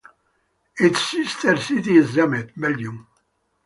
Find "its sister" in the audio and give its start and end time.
0.79-1.55